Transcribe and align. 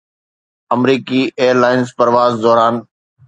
آمريڪي 0.75 1.21
air 1.39 1.55
lines 1.63 1.89
پرواز 1.99 2.31
دوران 2.43 2.73